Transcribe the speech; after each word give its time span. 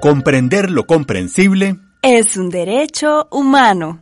Comprender 0.00 0.70
lo 0.70 0.86
comprensible 0.86 1.76
es 2.02 2.36
un 2.36 2.50
derecho 2.50 3.26
humano. 3.32 3.98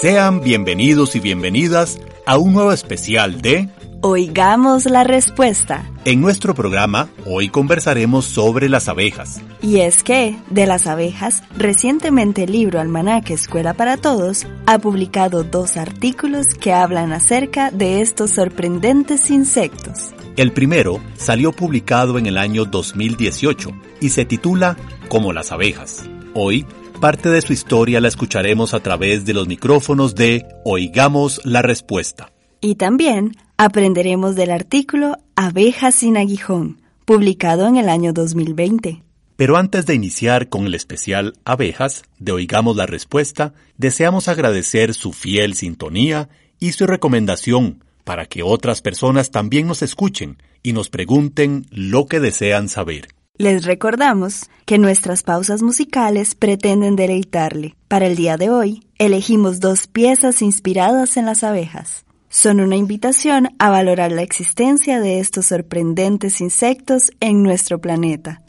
Sean 0.00 0.40
bienvenidos 0.40 1.14
y 1.14 1.20
bienvenidas 1.20 2.00
a 2.26 2.38
un 2.38 2.52
nuevo 2.52 2.72
especial 2.72 3.40
de 3.40 3.68
Oigamos 4.00 4.86
la 4.86 5.04
respuesta. 5.04 5.88
En 6.04 6.20
nuestro 6.20 6.56
programa 6.56 7.10
hoy 7.24 7.48
conversaremos 7.48 8.24
sobre 8.24 8.68
las 8.68 8.88
abejas. 8.88 9.40
Y 9.62 9.78
es 9.78 10.02
que, 10.02 10.36
de 10.50 10.66
las 10.66 10.88
abejas, 10.88 11.44
recientemente 11.56 12.42
el 12.42 12.50
libro 12.50 12.80
Almanaque 12.80 13.34
Escuela 13.34 13.74
para 13.74 13.98
Todos 13.98 14.48
ha 14.66 14.80
publicado 14.80 15.44
dos 15.44 15.76
artículos 15.76 16.56
que 16.60 16.72
hablan 16.72 17.12
acerca 17.12 17.70
de 17.70 18.00
estos 18.00 18.32
sorprendentes 18.32 19.30
insectos. 19.30 20.12
El 20.34 20.52
primero 20.52 20.98
salió 21.18 21.52
publicado 21.52 22.16
en 22.16 22.24
el 22.24 22.38
año 22.38 22.64
2018 22.64 23.70
y 24.00 24.08
se 24.08 24.24
titula 24.24 24.78
Como 25.08 25.34
las 25.34 25.52
abejas. 25.52 26.04
Hoy, 26.32 26.64
parte 27.02 27.28
de 27.28 27.42
su 27.42 27.52
historia 27.52 28.00
la 28.00 28.08
escucharemos 28.08 28.72
a 28.72 28.80
través 28.80 29.26
de 29.26 29.34
los 29.34 29.46
micrófonos 29.46 30.14
de 30.14 30.46
Oigamos 30.64 31.42
la 31.44 31.60
Respuesta. 31.60 32.32
Y 32.62 32.76
también 32.76 33.36
aprenderemos 33.58 34.34
del 34.34 34.52
artículo 34.52 35.18
Abejas 35.36 35.96
sin 35.96 36.16
aguijón, 36.16 36.80
publicado 37.04 37.68
en 37.68 37.76
el 37.76 37.90
año 37.90 38.14
2020. 38.14 39.02
Pero 39.36 39.58
antes 39.58 39.84
de 39.84 39.94
iniciar 39.94 40.48
con 40.48 40.64
el 40.64 40.74
especial 40.74 41.34
Abejas 41.44 42.04
de 42.18 42.32
Oigamos 42.32 42.74
la 42.76 42.86
Respuesta, 42.86 43.52
deseamos 43.76 44.28
agradecer 44.28 44.94
su 44.94 45.12
fiel 45.12 45.52
sintonía 45.52 46.30
y 46.58 46.72
su 46.72 46.86
recomendación 46.86 47.84
para 48.04 48.26
que 48.26 48.42
otras 48.42 48.82
personas 48.82 49.30
también 49.30 49.66
nos 49.66 49.82
escuchen 49.82 50.42
y 50.62 50.72
nos 50.72 50.88
pregunten 50.88 51.66
lo 51.70 52.06
que 52.06 52.20
desean 52.20 52.68
saber. 52.68 53.08
Les 53.38 53.64
recordamos 53.64 54.50
que 54.66 54.78
nuestras 54.78 55.22
pausas 55.22 55.62
musicales 55.62 56.34
pretenden 56.34 56.96
deleitarle. 56.96 57.76
Para 57.88 58.06
el 58.06 58.14
día 58.14 58.36
de 58.36 58.50
hoy, 58.50 58.86
elegimos 58.98 59.58
dos 59.58 59.86
piezas 59.86 60.42
inspiradas 60.42 61.16
en 61.16 61.26
las 61.26 61.42
abejas. 61.42 62.04
Son 62.28 62.60
una 62.60 62.76
invitación 62.76 63.48
a 63.58 63.70
valorar 63.70 64.12
la 64.12 64.22
existencia 64.22 65.00
de 65.00 65.18
estos 65.18 65.46
sorprendentes 65.46 66.40
insectos 66.40 67.10
en 67.20 67.42
nuestro 67.42 67.80
planeta. 67.80 68.42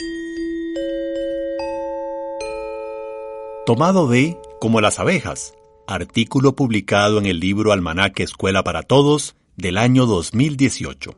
Tomado 3.66 4.08
de 4.08 4.36
Como 4.60 4.82
las 4.82 4.98
abejas, 4.98 5.54
artículo 5.86 6.54
publicado 6.54 7.18
en 7.18 7.26
el 7.26 7.40
libro 7.40 7.72
Almanaque 7.72 8.22
Escuela 8.22 8.62
para 8.62 8.82
Todos, 8.82 9.36
del 9.56 9.78
año 9.78 10.06
2018. 10.06 11.16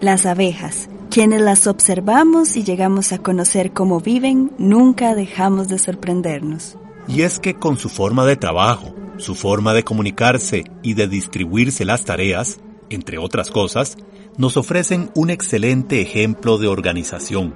Las 0.00 0.26
abejas, 0.26 0.88
quienes 1.10 1.40
las 1.40 1.66
observamos 1.66 2.56
y 2.56 2.64
llegamos 2.64 3.12
a 3.12 3.18
conocer 3.18 3.72
cómo 3.72 4.00
viven, 4.00 4.52
nunca 4.58 5.14
dejamos 5.14 5.68
de 5.68 5.78
sorprendernos. 5.78 6.76
Y 7.06 7.22
es 7.22 7.38
que 7.38 7.54
con 7.54 7.76
su 7.76 7.88
forma 7.88 8.24
de 8.24 8.36
trabajo, 8.36 8.94
su 9.18 9.34
forma 9.34 9.74
de 9.74 9.84
comunicarse 9.84 10.64
y 10.82 10.94
de 10.94 11.06
distribuirse 11.06 11.84
las 11.84 12.04
tareas, 12.04 12.58
entre 12.88 13.18
otras 13.18 13.50
cosas, 13.50 13.96
nos 14.38 14.56
ofrecen 14.56 15.10
un 15.14 15.30
excelente 15.30 16.00
ejemplo 16.00 16.58
de 16.58 16.68
organización. 16.68 17.54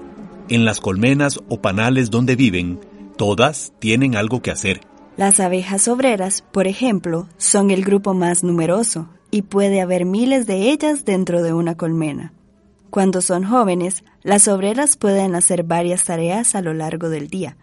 En 0.49 0.65
las 0.65 0.81
colmenas 0.81 1.41
o 1.49 1.61
panales 1.61 2.11
donde 2.11 2.37
viven, 2.37 2.81
todas 3.17 3.73
tienen 3.81 4.15
algo 4.15 4.43
que 4.43 4.51
hacer 4.51 4.81
las 5.17 5.41
abejas 5.41 5.89
obreras, 5.89 6.43
por 6.53 6.67
ejemplo, 6.67 7.29
son 7.39 7.71
el 7.71 7.85
grupo 7.85 8.15
más 8.15 8.45
numeroso 8.45 9.09
y 9.31 9.43
puede 9.43 9.81
haber 9.81 10.05
miles 10.05 10.47
de 10.47 10.71
ellas 10.71 11.05
dentro 11.05 11.43
de 11.43 11.53
una 11.53 11.77
colmena. 11.77 12.33
Cuando 12.91 13.21
son 13.21 13.45
jóvenes, 13.45 14.05
las 14.23 14.49
obreras 14.49 14.97
pueden 14.97 15.35
hacer 15.35 15.65
varias 15.65 16.05
tareas 16.05 16.55
a 16.55 16.63
lo 16.63 16.75
largo 16.75 17.09
del 17.09 17.29
día, 17.29 17.57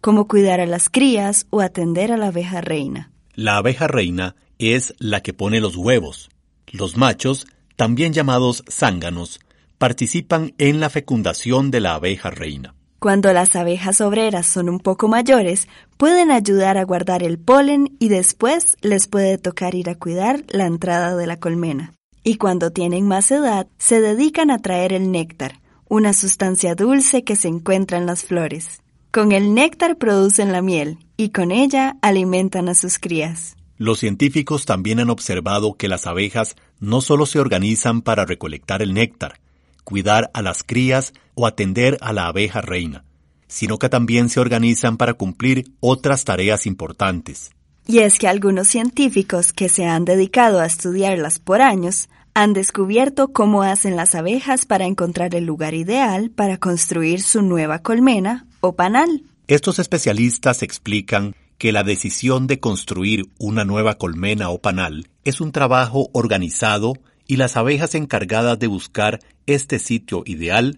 como 0.00 0.26
cuidar 0.28 0.60
a 0.60 0.66
las 0.66 0.88
crías 0.88 1.46
o 1.50 1.60
atender 1.60 2.12
a 2.12 2.16
la 2.16 2.28
abeja 2.28 2.60
reina. 2.60 3.10
La 3.34 3.56
abeja 3.56 3.86
reina 3.86 4.36
es 4.58 4.94
la 4.98 5.22
que 5.22 5.32
pone 5.32 5.60
los 5.60 5.76
huevos. 5.76 6.30
Los 6.70 6.96
machos, 6.96 7.46
también 7.76 8.12
llamados 8.12 8.64
zánganos, 8.70 9.40
participan 9.78 10.54
en 10.58 10.80
la 10.80 10.90
fecundación 10.90 11.70
de 11.70 11.80
la 11.80 11.94
abeja 11.94 12.30
reina. 12.30 12.74
Cuando 13.04 13.34
las 13.34 13.54
abejas 13.54 14.00
obreras 14.00 14.46
son 14.46 14.70
un 14.70 14.80
poco 14.80 15.08
mayores, 15.08 15.68
pueden 15.98 16.30
ayudar 16.30 16.78
a 16.78 16.84
guardar 16.84 17.22
el 17.22 17.38
polen 17.38 17.94
y 17.98 18.08
después 18.08 18.78
les 18.80 19.08
puede 19.08 19.36
tocar 19.36 19.74
ir 19.74 19.90
a 19.90 19.94
cuidar 19.94 20.42
la 20.48 20.64
entrada 20.64 21.14
de 21.14 21.26
la 21.26 21.38
colmena. 21.38 21.92
Y 22.22 22.36
cuando 22.36 22.70
tienen 22.70 23.06
más 23.06 23.30
edad, 23.30 23.66
se 23.76 24.00
dedican 24.00 24.50
a 24.50 24.58
traer 24.58 24.94
el 24.94 25.12
néctar, 25.12 25.60
una 25.86 26.14
sustancia 26.14 26.74
dulce 26.74 27.24
que 27.24 27.36
se 27.36 27.48
encuentra 27.48 27.98
en 27.98 28.06
las 28.06 28.24
flores. 28.24 28.80
Con 29.10 29.32
el 29.32 29.52
néctar 29.52 29.98
producen 29.98 30.50
la 30.50 30.62
miel 30.62 30.96
y 31.18 31.28
con 31.28 31.50
ella 31.50 31.98
alimentan 32.00 32.70
a 32.70 32.74
sus 32.74 32.98
crías. 32.98 33.54
Los 33.76 33.98
científicos 33.98 34.64
también 34.64 34.98
han 34.98 35.10
observado 35.10 35.74
que 35.74 35.88
las 35.88 36.06
abejas 36.06 36.56
no 36.80 37.02
solo 37.02 37.26
se 37.26 37.38
organizan 37.38 38.00
para 38.00 38.24
recolectar 38.24 38.80
el 38.80 38.94
néctar, 38.94 39.40
cuidar 39.84 40.30
a 40.34 40.42
las 40.42 40.62
crías 40.62 41.12
o 41.34 41.46
atender 41.46 41.98
a 42.00 42.12
la 42.12 42.26
abeja 42.26 42.60
reina, 42.60 43.04
sino 43.46 43.78
que 43.78 43.88
también 43.88 44.28
se 44.28 44.40
organizan 44.40 44.96
para 44.96 45.14
cumplir 45.14 45.70
otras 45.80 46.24
tareas 46.24 46.66
importantes. 46.66 47.50
Y 47.86 47.98
es 47.98 48.18
que 48.18 48.28
algunos 48.28 48.68
científicos 48.68 49.52
que 49.52 49.68
se 49.68 49.84
han 49.84 50.04
dedicado 50.04 50.60
a 50.60 50.66
estudiarlas 50.66 51.38
por 51.38 51.60
años 51.60 52.08
han 52.32 52.52
descubierto 52.52 53.28
cómo 53.32 53.62
hacen 53.62 53.94
las 53.94 54.14
abejas 54.14 54.64
para 54.66 54.86
encontrar 54.86 55.34
el 55.34 55.44
lugar 55.44 55.74
ideal 55.74 56.30
para 56.30 56.56
construir 56.56 57.22
su 57.22 57.42
nueva 57.42 57.80
colmena 57.80 58.46
o 58.60 58.74
panal. 58.74 59.22
Estos 59.46 59.78
especialistas 59.78 60.62
explican 60.62 61.36
que 61.58 61.70
la 61.70 61.84
decisión 61.84 62.46
de 62.46 62.58
construir 62.58 63.26
una 63.38 63.64
nueva 63.64 63.98
colmena 63.98 64.50
o 64.50 64.58
panal 64.58 65.08
es 65.22 65.40
un 65.40 65.52
trabajo 65.52 66.08
organizado 66.12 66.94
y 67.26 67.36
las 67.36 67.56
abejas 67.56 67.94
encargadas 67.94 68.58
de 68.58 68.66
buscar 68.66 69.20
este 69.46 69.78
sitio 69.78 70.22
ideal 70.26 70.76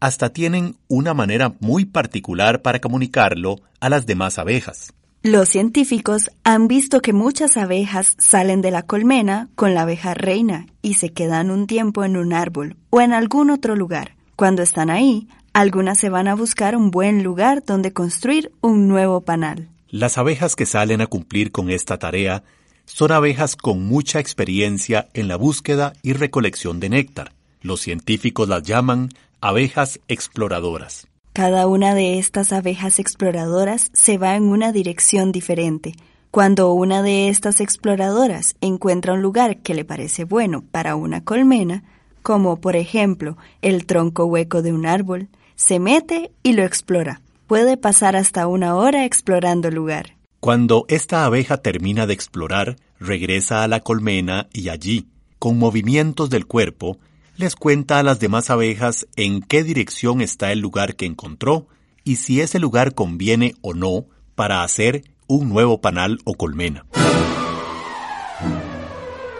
hasta 0.00 0.30
tienen 0.32 0.76
una 0.88 1.14
manera 1.14 1.54
muy 1.60 1.84
particular 1.84 2.60
para 2.60 2.80
comunicarlo 2.80 3.60
a 3.78 3.88
las 3.88 4.04
demás 4.04 4.38
abejas. 4.38 4.92
Los 5.22 5.50
científicos 5.50 6.32
han 6.42 6.66
visto 6.66 7.00
que 7.00 7.12
muchas 7.12 7.56
abejas 7.56 8.16
salen 8.18 8.60
de 8.60 8.72
la 8.72 8.82
colmena 8.82 9.48
con 9.54 9.74
la 9.74 9.82
abeja 9.82 10.14
reina 10.14 10.66
y 10.82 10.94
se 10.94 11.10
quedan 11.10 11.52
un 11.52 11.68
tiempo 11.68 12.02
en 12.02 12.16
un 12.16 12.32
árbol 12.32 12.76
o 12.90 13.00
en 13.00 13.12
algún 13.12 13.50
otro 13.50 13.76
lugar. 13.76 14.16
Cuando 14.34 14.62
están 14.62 14.90
ahí, 14.90 15.28
algunas 15.52 16.00
se 16.00 16.08
van 16.08 16.26
a 16.26 16.34
buscar 16.34 16.74
un 16.74 16.90
buen 16.90 17.22
lugar 17.22 17.62
donde 17.64 17.92
construir 17.92 18.50
un 18.60 18.88
nuevo 18.88 19.20
panal. 19.20 19.68
Las 19.88 20.18
abejas 20.18 20.56
que 20.56 20.66
salen 20.66 21.00
a 21.00 21.06
cumplir 21.06 21.52
con 21.52 21.70
esta 21.70 21.98
tarea 21.98 22.42
son 22.84 23.12
abejas 23.12 23.56
con 23.56 23.84
mucha 23.86 24.20
experiencia 24.20 25.08
en 25.14 25.28
la 25.28 25.36
búsqueda 25.36 25.92
y 26.02 26.12
recolección 26.12 26.80
de 26.80 26.88
néctar. 26.88 27.32
Los 27.60 27.80
científicos 27.80 28.48
las 28.48 28.62
llaman 28.62 29.10
abejas 29.40 30.00
exploradoras. 30.08 31.06
Cada 31.32 31.66
una 31.66 31.94
de 31.94 32.18
estas 32.18 32.52
abejas 32.52 32.98
exploradoras 32.98 33.90
se 33.94 34.18
va 34.18 34.36
en 34.36 34.44
una 34.44 34.70
dirección 34.70 35.32
diferente. 35.32 35.94
Cuando 36.30 36.72
una 36.72 37.02
de 37.02 37.28
estas 37.28 37.60
exploradoras 37.60 38.54
encuentra 38.60 39.14
un 39.14 39.22
lugar 39.22 39.58
que 39.58 39.74
le 39.74 39.84
parece 39.84 40.24
bueno 40.24 40.62
para 40.70 40.94
una 40.96 41.24
colmena, 41.24 41.84
como 42.22 42.60
por 42.60 42.76
ejemplo 42.76 43.36
el 43.62 43.86
tronco 43.86 44.26
hueco 44.26 44.62
de 44.62 44.72
un 44.72 44.86
árbol, 44.86 45.28
se 45.56 45.78
mete 45.78 46.30
y 46.42 46.52
lo 46.52 46.64
explora. 46.64 47.20
Puede 47.46 47.76
pasar 47.76 48.16
hasta 48.16 48.46
una 48.46 48.76
hora 48.76 49.04
explorando 49.04 49.68
el 49.68 49.74
lugar. 49.74 50.14
Cuando 50.42 50.86
esta 50.88 51.24
abeja 51.24 51.58
termina 51.58 52.08
de 52.08 52.14
explorar, 52.14 52.74
regresa 52.98 53.62
a 53.62 53.68
la 53.68 53.78
colmena 53.78 54.48
y 54.52 54.70
allí, 54.70 55.06
con 55.38 55.56
movimientos 55.56 56.30
del 56.30 56.46
cuerpo, 56.46 56.98
les 57.36 57.54
cuenta 57.54 58.00
a 58.00 58.02
las 58.02 58.18
demás 58.18 58.50
abejas 58.50 59.06
en 59.14 59.40
qué 59.42 59.62
dirección 59.62 60.20
está 60.20 60.50
el 60.50 60.58
lugar 60.58 60.96
que 60.96 61.06
encontró 61.06 61.68
y 62.02 62.16
si 62.16 62.40
ese 62.40 62.58
lugar 62.58 62.92
conviene 62.92 63.54
o 63.60 63.72
no 63.72 64.06
para 64.34 64.64
hacer 64.64 65.04
un 65.28 65.48
nuevo 65.48 65.80
panal 65.80 66.18
o 66.24 66.34
colmena. 66.34 66.86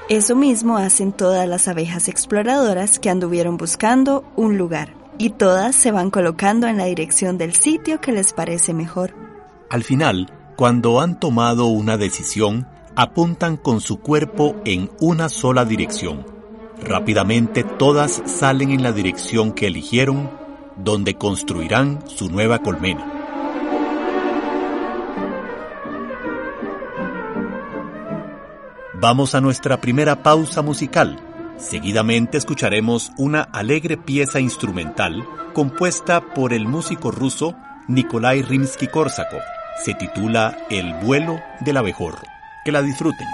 Eso 0.08 0.37
mismo 0.37 0.76
hacen 0.76 1.10
todas 1.10 1.48
las 1.48 1.66
abejas 1.66 2.06
exploradoras 2.06 3.00
que 3.00 3.10
anduvieron 3.10 3.56
buscando 3.56 4.22
un 4.37 4.56
lugar, 4.56 4.94
y 5.19 5.31
todas 5.31 5.75
se 5.75 5.90
van 5.90 6.12
colocando 6.12 6.69
en 6.69 6.76
la 6.76 6.84
dirección 6.84 7.38
del 7.38 7.55
sitio 7.55 8.00
que 8.00 8.12
les 8.12 8.32
parece 8.32 8.72
mejor. 8.72 9.16
Al 9.69 9.82
final, 9.82 10.31
cuando 10.62 11.00
han 11.00 11.19
tomado 11.19 11.67
una 11.67 11.97
decisión, 11.97 12.69
apuntan 12.94 13.56
con 13.56 13.81
su 13.81 13.99
cuerpo 13.99 14.55
en 14.64 14.93
una 15.00 15.29
sola 15.29 15.64
dirección. 15.64 16.25
Rápidamente 16.81 17.64
todas 17.64 18.23
salen 18.26 18.70
en 18.70 18.85
la 18.85 18.93
dirección 18.93 19.55
que 19.55 19.67
eligieron, 19.67 20.31
donde 20.76 21.17
construirán 21.17 22.05
su 22.06 22.31
nueva 22.31 22.61
colmena. 22.61 23.05
Vamos 29.00 29.35
a 29.35 29.41
nuestra 29.41 29.81
primera 29.81 30.23
pausa 30.23 30.62
musical. 30.62 31.19
Seguidamente 31.56 32.38
escucharemos 32.38 33.11
una 33.19 33.43
alegre 33.43 33.97
pieza 33.97 34.38
instrumental 34.38 35.26
compuesta 35.55 36.20
por 36.20 36.53
el 36.53 36.69
músico 36.69 37.11
ruso 37.11 37.56
Nikolai 37.88 38.43
Rimsky-Korsakov. 38.43 39.62
Se 39.76 39.94
titula 39.94 40.56
El 40.70 40.94
vuelo 40.94 41.42
del 41.60 41.76
abejorro. 41.76 42.22
Que 42.64 42.72
la 42.72 42.82
disfruten. 42.82 43.26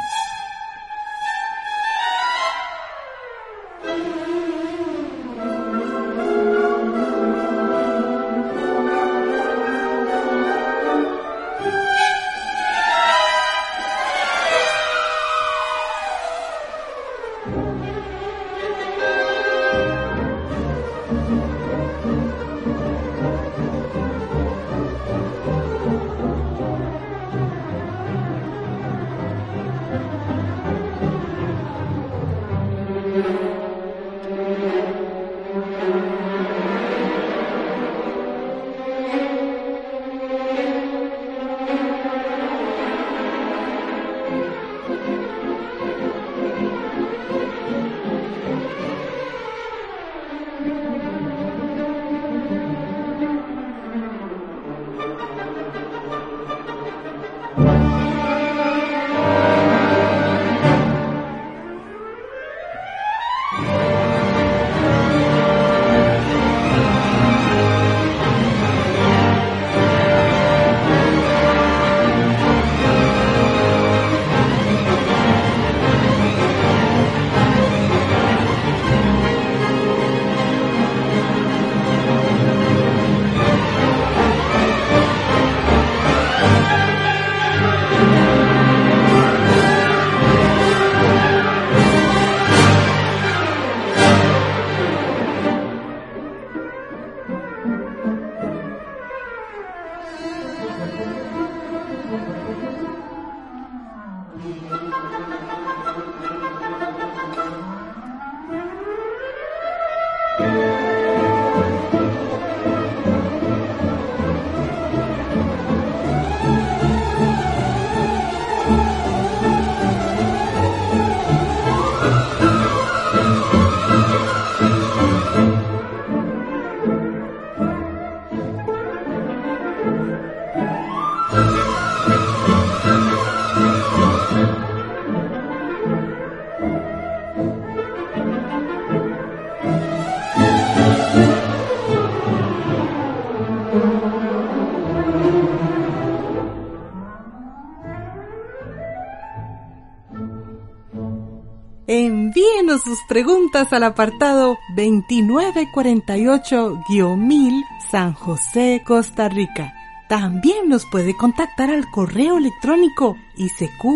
Sus 152.88 153.02
preguntas 153.02 153.72
al 153.72 153.84
apartado 153.84 154.58
2948-1000 154.74 157.64
San 157.90 158.14
José, 158.14 158.82
Costa 158.84 159.28
Rica. 159.28 159.74
También 160.08 160.70
nos 160.70 160.86
puede 160.86 161.14
contactar 161.14 161.70
al 161.70 161.90
correo 161.90 162.38
electrónico 162.38 163.14
isq.org 163.36 163.92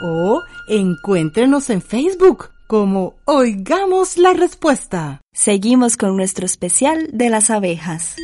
o 0.00 0.42
encuéntrenos 0.68 1.70
en 1.70 1.82
Facebook 1.82 2.50
como 2.68 3.16
Oigamos 3.24 4.18
la 4.18 4.34
Respuesta. 4.34 5.20
Seguimos 5.32 5.96
con 5.96 6.16
nuestro 6.16 6.46
especial 6.46 7.08
de 7.12 7.28
las 7.28 7.50
abejas. 7.50 8.14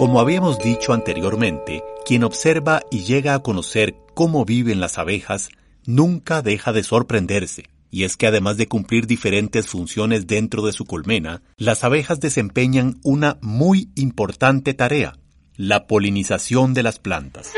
Como 0.00 0.18
habíamos 0.18 0.58
dicho 0.58 0.94
anteriormente, 0.94 1.84
quien 2.06 2.24
observa 2.24 2.80
y 2.90 3.00
llega 3.00 3.34
a 3.34 3.40
conocer 3.40 3.96
cómo 4.14 4.46
viven 4.46 4.80
las 4.80 4.96
abejas 4.96 5.50
nunca 5.84 6.40
deja 6.40 6.72
de 6.72 6.82
sorprenderse. 6.82 7.68
Y 7.90 8.04
es 8.04 8.16
que 8.16 8.26
además 8.26 8.56
de 8.56 8.66
cumplir 8.66 9.06
diferentes 9.06 9.66
funciones 9.66 10.26
dentro 10.26 10.64
de 10.64 10.72
su 10.72 10.86
colmena, 10.86 11.42
las 11.58 11.84
abejas 11.84 12.18
desempeñan 12.18 12.98
una 13.02 13.36
muy 13.42 13.90
importante 13.94 14.72
tarea, 14.72 15.18
la 15.54 15.86
polinización 15.86 16.72
de 16.72 16.82
las 16.82 16.98
plantas. 16.98 17.52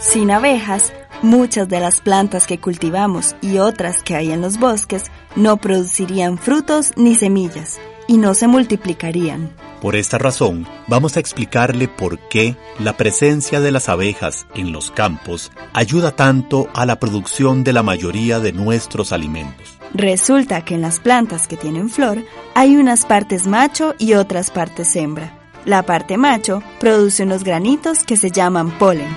Sin 0.00 0.32
abejas, 0.32 0.92
muchas 1.22 1.68
de 1.68 1.78
las 1.78 2.00
plantas 2.00 2.48
que 2.48 2.58
cultivamos 2.58 3.36
y 3.42 3.58
otras 3.58 4.02
que 4.02 4.16
hay 4.16 4.32
en 4.32 4.40
los 4.40 4.58
bosques 4.58 5.04
no 5.36 5.58
producirían 5.58 6.36
frutos 6.36 6.90
ni 6.96 7.14
semillas 7.14 7.78
y 8.10 8.18
no 8.18 8.34
se 8.34 8.48
multiplicarían. 8.48 9.52
Por 9.80 9.94
esta 9.94 10.18
razón, 10.18 10.66
vamos 10.88 11.16
a 11.16 11.20
explicarle 11.20 11.86
por 11.86 12.18
qué 12.28 12.56
la 12.80 12.96
presencia 12.96 13.60
de 13.60 13.70
las 13.70 13.88
abejas 13.88 14.48
en 14.56 14.72
los 14.72 14.90
campos 14.90 15.52
ayuda 15.72 16.16
tanto 16.16 16.68
a 16.74 16.86
la 16.86 16.98
producción 16.98 17.62
de 17.62 17.72
la 17.72 17.84
mayoría 17.84 18.40
de 18.40 18.52
nuestros 18.52 19.12
alimentos. 19.12 19.78
Resulta 19.94 20.64
que 20.64 20.74
en 20.74 20.80
las 20.80 20.98
plantas 20.98 21.46
que 21.46 21.56
tienen 21.56 21.88
flor 21.88 22.24
hay 22.56 22.76
unas 22.76 23.04
partes 23.04 23.46
macho 23.46 23.94
y 23.96 24.14
otras 24.14 24.50
partes 24.50 24.96
hembra. 24.96 25.38
La 25.64 25.84
parte 25.84 26.16
macho 26.16 26.64
produce 26.80 27.22
unos 27.22 27.44
granitos 27.44 28.02
que 28.02 28.16
se 28.16 28.32
llaman 28.32 28.76
polen. 28.76 29.16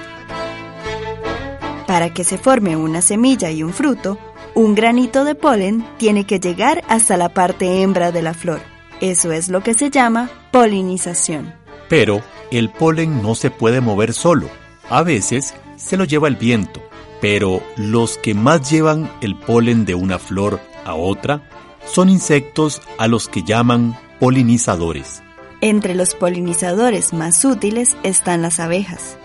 Para 1.88 2.14
que 2.14 2.24
se 2.24 2.38
forme 2.38 2.76
una 2.76 3.02
semilla 3.02 3.50
y 3.50 3.64
un 3.64 3.74
fruto, 3.74 4.20
un 4.54 4.76
granito 4.76 5.24
de 5.24 5.34
polen 5.34 5.84
tiene 5.98 6.28
que 6.28 6.40
llegar 6.40 6.84
hasta 6.88 7.18
la 7.18 7.30
parte 7.30 7.82
hembra 7.82 8.12
de 8.12 8.22
la 8.22 8.36
flor. 8.36 8.73
Eso 9.04 9.34
es 9.34 9.50
lo 9.50 9.62
que 9.62 9.74
se 9.74 9.90
llama 9.90 10.30
polinización. 10.50 11.54
Pero 11.90 12.22
el 12.52 12.70
polen 12.70 13.22
no 13.22 13.36
se 13.36 13.52
puede 13.52 13.82
mover 13.82 14.14
solo. 14.14 14.48
A 14.90 15.04
veces 15.04 15.54
se 15.76 15.98
lo 15.98 16.06
lleva 16.06 16.30
el 16.30 16.38
viento, 16.38 16.82
pero 17.20 17.62
los 17.76 18.18
que 18.18 18.34
más 18.34 18.72
llevan 18.72 19.12
el 19.20 19.36
polen 19.36 19.84
de 19.84 19.94
una 19.94 20.20
flor 20.20 20.62
a 20.86 20.96
otra 20.96 21.50
son 21.86 22.08
insectos 22.08 22.82
a 22.98 23.10
los 23.10 23.28
que 23.28 23.44
llaman 23.44 24.00
polinizadores. 24.22 25.22
Entre 25.60 25.96
los 25.96 26.16
polinizadores 26.16 27.12
más 27.12 27.44
útiles 27.44 27.98
están 28.04 28.42
las 28.42 28.62
abejas. 28.62 29.18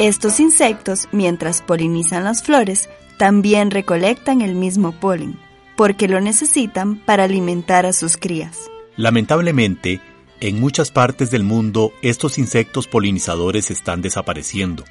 Estos 0.00 0.40
insectos, 0.40 1.08
mientras 1.12 1.62
polinizan 1.62 2.24
las 2.24 2.42
flores, 2.42 2.90
también 3.18 3.70
recolectan 3.70 4.40
el 4.40 4.56
mismo 4.56 4.90
polen, 4.90 5.38
porque 5.76 6.08
lo 6.08 6.20
necesitan 6.20 6.96
para 6.96 7.24
alimentar 7.24 7.86
a 7.86 7.92
sus 7.92 8.16
crías. 8.16 8.70
Lamentablemente, 8.96 10.00
en 10.40 10.60
muchas 10.60 10.90
partes 10.90 11.30
del 11.30 11.44
mundo 11.44 11.92
estos 12.02 12.38
insectos 12.38 12.86
polinizadores 12.86 13.70
están 13.70 14.02
desapareciendo. 14.02 14.84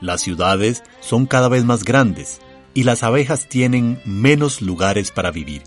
Las 0.00 0.20
ciudades 0.20 0.82
son 1.00 1.26
cada 1.26 1.48
vez 1.48 1.64
más 1.64 1.84
grandes 1.84 2.40
y 2.74 2.84
las 2.84 3.02
abejas 3.02 3.48
tienen 3.48 4.00
menos 4.04 4.62
lugares 4.62 5.10
para 5.10 5.30
vivir. 5.30 5.62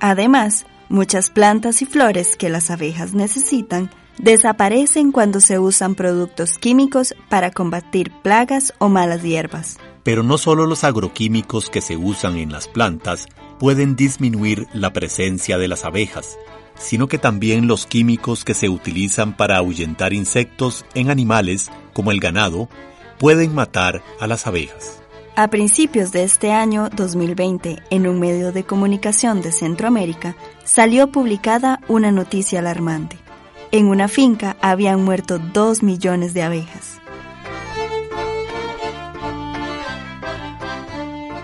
Además, 0.00 0.66
muchas 0.88 1.30
plantas 1.30 1.82
y 1.82 1.86
flores 1.86 2.36
que 2.36 2.48
las 2.48 2.70
abejas 2.70 3.14
necesitan 3.14 3.90
desaparecen 4.18 5.12
cuando 5.12 5.40
se 5.40 5.58
usan 5.58 5.94
productos 5.94 6.58
químicos 6.58 7.14
para 7.28 7.50
combatir 7.50 8.12
plagas 8.22 8.74
o 8.78 8.88
malas 8.88 9.22
hierbas. 9.22 9.78
Pero 10.02 10.22
no 10.22 10.38
solo 10.38 10.66
los 10.66 10.84
agroquímicos 10.84 11.70
que 11.70 11.80
se 11.80 11.96
usan 11.96 12.36
en 12.36 12.52
las 12.52 12.68
plantas 12.68 13.28
pueden 13.60 13.94
disminuir 13.94 14.66
la 14.72 14.94
presencia 14.94 15.58
de 15.58 15.68
las 15.68 15.84
abejas, 15.84 16.38
sino 16.78 17.08
que 17.08 17.18
también 17.18 17.66
los 17.66 17.84
químicos 17.84 18.42
que 18.42 18.54
se 18.54 18.70
utilizan 18.70 19.36
para 19.36 19.58
ahuyentar 19.58 20.14
insectos 20.14 20.86
en 20.94 21.10
animales, 21.10 21.70
como 21.92 22.10
el 22.10 22.20
ganado, 22.20 22.70
pueden 23.18 23.54
matar 23.54 24.02
a 24.18 24.26
las 24.26 24.46
abejas. 24.46 25.02
A 25.36 25.48
principios 25.48 26.10
de 26.10 26.24
este 26.24 26.52
año 26.52 26.88
2020, 26.88 27.82
en 27.90 28.06
un 28.06 28.18
medio 28.18 28.50
de 28.50 28.64
comunicación 28.64 29.42
de 29.42 29.52
Centroamérica, 29.52 30.36
salió 30.64 31.12
publicada 31.12 31.80
una 31.86 32.10
noticia 32.10 32.60
alarmante. 32.60 33.18
En 33.72 33.88
una 33.88 34.08
finca 34.08 34.56
habían 34.62 35.04
muerto 35.04 35.38
dos 35.38 35.82
millones 35.82 36.32
de 36.32 36.42
abejas. 36.42 36.98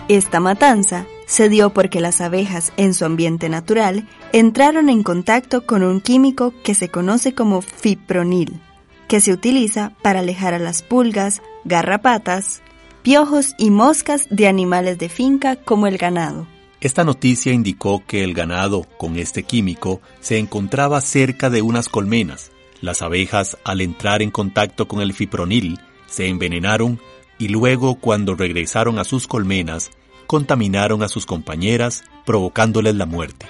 Esta 0.08 0.40
matanza 0.40 1.04
se 1.26 1.48
dio 1.48 1.70
porque 1.70 2.00
las 2.00 2.20
abejas 2.20 2.72
en 2.76 2.94
su 2.94 3.04
ambiente 3.04 3.48
natural 3.48 4.08
entraron 4.32 4.88
en 4.88 5.02
contacto 5.02 5.66
con 5.66 5.82
un 5.82 6.00
químico 6.00 6.54
que 6.62 6.74
se 6.74 6.88
conoce 6.88 7.34
como 7.34 7.60
fipronil, 7.60 8.60
que 9.08 9.20
se 9.20 9.32
utiliza 9.32 9.92
para 10.02 10.20
alejar 10.20 10.54
a 10.54 10.58
las 10.58 10.82
pulgas, 10.82 11.42
garrapatas, 11.64 12.62
piojos 13.02 13.54
y 13.58 13.70
moscas 13.70 14.26
de 14.30 14.46
animales 14.46 14.98
de 14.98 15.08
finca 15.08 15.56
como 15.56 15.86
el 15.86 15.98
ganado. 15.98 16.46
Esta 16.80 17.04
noticia 17.04 17.52
indicó 17.52 18.04
que 18.06 18.22
el 18.22 18.34
ganado 18.34 18.86
con 18.98 19.16
este 19.16 19.42
químico 19.42 20.00
se 20.20 20.38
encontraba 20.38 21.00
cerca 21.00 21.50
de 21.50 21.62
unas 21.62 21.88
colmenas. 21.88 22.52
Las 22.80 23.02
abejas, 23.02 23.56
al 23.64 23.80
entrar 23.80 24.22
en 24.22 24.30
contacto 24.30 24.86
con 24.86 25.00
el 25.00 25.12
fipronil, 25.14 25.80
se 26.06 26.28
envenenaron 26.28 27.00
y 27.38 27.48
luego, 27.48 27.96
cuando 27.96 28.34
regresaron 28.34 28.98
a 28.98 29.04
sus 29.04 29.26
colmenas, 29.26 29.90
contaminaron 30.26 31.02
a 31.02 31.08
sus 31.08 31.26
compañeras, 31.26 32.04
provocándoles 32.24 32.94
la 32.94 33.06
muerte. 33.06 33.46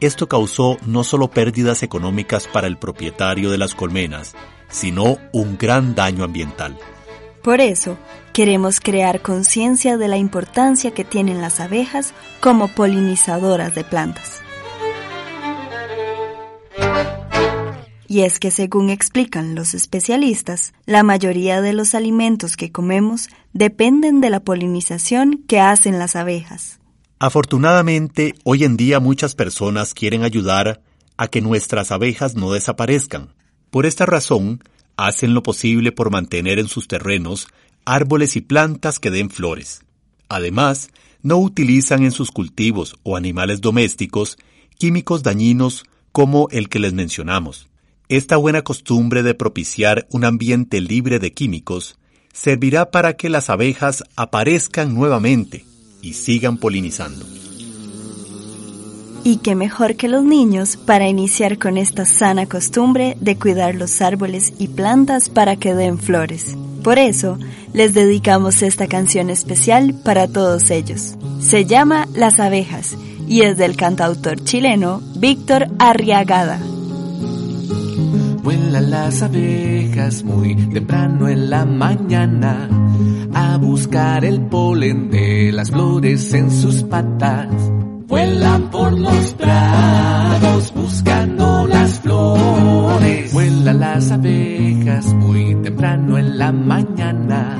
Esto 0.00 0.28
causó 0.28 0.78
no 0.86 1.04
solo 1.04 1.28
pérdidas 1.28 1.82
económicas 1.82 2.46
para 2.46 2.66
el 2.66 2.78
propietario 2.78 3.50
de 3.50 3.58
las 3.58 3.74
colmenas, 3.74 4.34
sino 4.70 5.18
un 5.32 5.58
gran 5.58 5.94
daño 5.94 6.24
ambiental. 6.24 6.78
Por 7.42 7.60
eso, 7.60 7.98
queremos 8.32 8.80
crear 8.80 9.20
conciencia 9.20 9.96
de 9.96 10.08
la 10.08 10.16
importancia 10.16 10.92
que 10.92 11.04
tienen 11.04 11.40
las 11.40 11.60
abejas 11.60 12.12
como 12.40 12.68
polinizadoras 12.68 13.74
de 13.74 13.84
plantas. 13.84 14.40
Y 18.10 18.22
es 18.22 18.40
que 18.40 18.50
según 18.50 18.90
explican 18.90 19.54
los 19.54 19.72
especialistas, 19.72 20.74
la 20.84 21.04
mayoría 21.04 21.60
de 21.60 21.72
los 21.72 21.94
alimentos 21.94 22.56
que 22.56 22.72
comemos 22.72 23.28
dependen 23.52 24.20
de 24.20 24.30
la 24.30 24.40
polinización 24.40 25.44
que 25.46 25.60
hacen 25.60 26.00
las 26.00 26.16
abejas. 26.16 26.80
Afortunadamente, 27.20 28.34
hoy 28.42 28.64
en 28.64 28.76
día 28.76 28.98
muchas 28.98 29.36
personas 29.36 29.94
quieren 29.94 30.24
ayudar 30.24 30.82
a 31.16 31.28
que 31.28 31.40
nuestras 31.40 31.92
abejas 31.92 32.34
no 32.34 32.50
desaparezcan. 32.50 33.32
Por 33.70 33.86
esta 33.86 34.06
razón, 34.06 34.64
hacen 34.96 35.32
lo 35.32 35.44
posible 35.44 35.92
por 35.92 36.10
mantener 36.10 36.58
en 36.58 36.66
sus 36.66 36.88
terrenos 36.88 37.46
árboles 37.84 38.34
y 38.34 38.40
plantas 38.40 38.98
que 38.98 39.12
den 39.12 39.30
flores. 39.30 39.84
Además, 40.28 40.90
no 41.22 41.38
utilizan 41.38 42.02
en 42.02 42.10
sus 42.10 42.32
cultivos 42.32 42.96
o 43.04 43.16
animales 43.16 43.60
domésticos 43.60 44.36
químicos 44.78 45.22
dañinos 45.22 45.84
como 46.10 46.48
el 46.50 46.68
que 46.68 46.80
les 46.80 46.92
mencionamos. 46.92 47.69
Esta 48.10 48.36
buena 48.36 48.62
costumbre 48.62 49.22
de 49.22 49.34
propiciar 49.34 50.08
un 50.10 50.24
ambiente 50.24 50.80
libre 50.80 51.20
de 51.20 51.32
químicos 51.32 51.96
servirá 52.32 52.90
para 52.90 53.12
que 53.12 53.28
las 53.28 53.50
abejas 53.50 54.02
aparezcan 54.16 54.96
nuevamente 54.96 55.64
y 56.02 56.14
sigan 56.14 56.56
polinizando. 56.56 57.24
Y 59.22 59.36
qué 59.36 59.54
mejor 59.54 59.94
que 59.94 60.08
los 60.08 60.24
niños 60.24 60.76
para 60.76 61.06
iniciar 61.06 61.56
con 61.60 61.78
esta 61.78 62.04
sana 62.04 62.46
costumbre 62.46 63.16
de 63.20 63.38
cuidar 63.38 63.76
los 63.76 64.02
árboles 64.02 64.54
y 64.58 64.66
plantas 64.66 65.28
para 65.28 65.54
que 65.54 65.76
den 65.76 65.96
flores. 65.96 66.56
Por 66.82 66.98
eso, 66.98 67.38
les 67.74 67.94
dedicamos 67.94 68.62
esta 68.62 68.88
canción 68.88 69.30
especial 69.30 69.94
para 70.04 70.26
todos 70.26 70.70
ellos. 70.70 71.14
Se 71.38 71.64
llama 71.64 72.08
Las 72.12 72.40
abejas 72.40 72.96
y 73.28 73.42
es 73.42 73.56
del 73.56 73.76
cantautor 73.76 74.42
chileno 74.42 75.00
Víctor 75.14 75.68
Arriagada. 75.78 76.60
Vuelan 78.70 78.90
las 78.92 79.20
abejas 79.22 80.22
muy 80.22 80.54
temprano 80.54 81.28
en 81.28 81.50
la 81.50 81.66
mañana 81.66 82.68
a 83.34 83.56
buscar 83.56 84.24
el 84.24 84.42
polen 84.42 85.10
de 85.10 85.50
las 85.50 85.72
flores 85.72 86.32
en 86.34 86.52
sus 86.52 86.84
patas 86.84 87.48
Vuelan 88.06 88.70
por 88.70 88.96
los 88.96 89.34
prados 89.34 90.72
buscando 90.72 91.66
las 91.66 91.98
flores. 91.98 93.32
Vuelan 93.32 93.80
las 93.80 94.12
abejas 94.12 95.14
muy 95.14 95.56
temprano 95.64 96.16
en 96.16 96.38
la 96.38 96.52
mañana. 96.52 97.58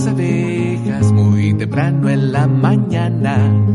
Las 0.00 0.06
abejas 0.06 1.12
muy 1.12 1.52
temprano 1.52 2.08
en 2.08 2.32
la 2.32 2.46
mañana 2.46 3.70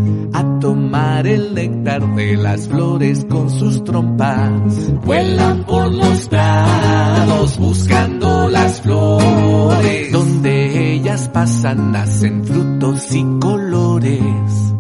tomar 0.60 1.28
el 1.28 1.54
néctar 1.54 2.16
de 2.16 2.38
las 2.38 2.68
flores 2.68 3.24
con 3.30 3.52
sus 3.52 3.84
trompas. 3.84 4.92
Vuelan 5.06 5.64
por 5.66 5.94
los 5.94 6.28
prados 6.28 7.60
buscando 7.60 8.50
las 8.50 8.82
flores. 8.82 10.12
Donde 10.12 10.94
ellas 10.94 11.30
pasan 11.32 11.92
nacen 11.92 12.44
frutos 12.44 13.14
y 13.14 13.24
colores. 13.40 14.74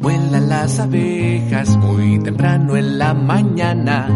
Vuelan 0.00 0.48
muy 1.70 2.18
temprano 2.18 2.76
en 2.76 2.98
la 2.98 3.14
mañana 3.14 4.06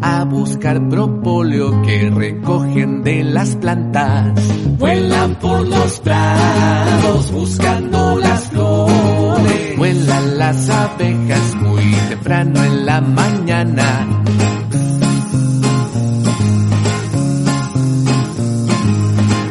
a 0.00 0.24
buscar 0.24 0.88
propóleo 0.88 1.82
que 1.82 2.10
recogen 2.10 3.02
de 3.02 3.24
las 3.24 3.56
plantas. 3.56 4.32
Vuelan 4.78 5.34
por 5.36 5.66
los 5.66 6.00
prados 6.00 7.32
buscando 7.32 8.18
las 8.18 8.44
flores. 8.50 9.76
Vuelan 9.76 10.38
las 10.38 10.70
abejas 10.70 11.54
muy 11.56 11.84
temprano 12.08 12.64
en 12.64 12.86
la 12.86 13.00
mañana. 13.00 14.06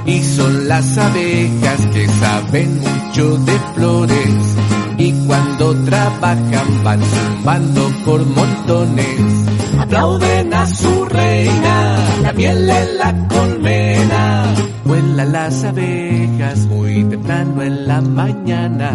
Y 0.05 0.23
son 0.23 0.67
las 0.67 0.97
abejas 0.97 1.87
que 1.93 2.07
saben 2.07 2.79
mucho 2.79 3.37
de 3.39 3.59
flores. 3.75 4.86
Y 4.97 5.11
cuando 5.27 5.75
trabajan 5.85 6.83
van 6.83 7.01
zumbando 7.01 7.91
por 8.05 8.25
montones. 8.25 9.45
Aplauden 9.79 10.53
a 10.53 10.65
su 10.65 11.05
reina, 11.05 11.97
la 12.23 12.33
miel 12.33 12.69
en 12.69 12.97
la 12.97 13.27
colmena, 13.27 14.55
Vuelan 14.85 15.31
las 15.31 15.63
abejas 15.63 16.59
muy 16.65 16.86
temprano 17.03 17.61
en 17.61 17.87
la 17.87 18.01
mañana. 18.01 18.91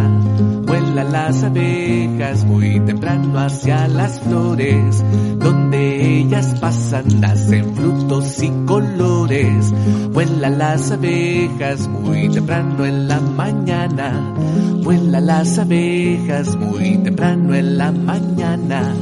Vuelan 0.66 1.12
las 1.12 1.42
abejas 1.42 2.44
muy 2.44 2.80
temprano 2.80 3.38
hacia 3.38 3.88
las 3.88 4.21
flores. 4.21 5.04
Donde 5.38 6.18
ellas 6.18 6.54
pasan 6.61 7.21
nacen 7.21 7.75
frutos 7.75 8.42
y 8.42 8.50
colores. 8.66 9.73
Vuelan 10.12 10.59
las 10.59 10.90
abejas 10.90 11.88
muy 11.88 12.28
temprano 12.28 12.85
en 12.85 13.09
la 13.09 13.21
mañana. 13.21 14.35
Vuelan 14.82 15.26
las 15.26 15.59
abejas 15.59 16.56
muy 16.56 16.99
temprano 16.99 17.54
en 17.54 17.78
la 17.78 17.92
mañana. 17.92 18.94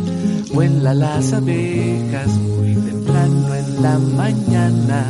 Vuelan 0.52 0.98
las 0.98 1.32
abejas 1.32 2.28
muy 2.28 2.74
temprano 2.74 3.54
en 3.54 3.82
la 3.82 3.98
mañana. 3.98 5.06